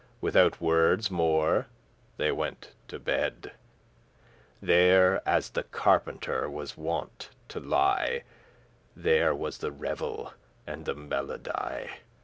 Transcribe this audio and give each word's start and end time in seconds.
Withoute 0.19 0.59
wordes 0.59 1.11
more 1.11 1.67
they 2.17 2.31
went 2.31 2.71
to 2.87 2.97
bed, 2.97 3.51
*There 4.59 5.21
as* 5.29 5.51
the 5.51 5.61
carpenter 5.61 6.49
was 6.49 6.75
wont 6.75 7.29
to 7.49 7.59
lie: 7.59 8.23
*where* 8.23 8.23
There 9.03 9.35
was 9.35 9.59
the 9.59 9.71
revel, 9.71 10.33
and 10.65 10.85
the 10.85 10.95
melody. 10.95 11.91